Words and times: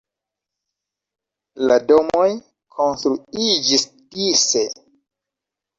La 1.67 1.77
domoj 1.91 2.25
konstruiĝis 2.79 3.89
dise. 4.17 4.69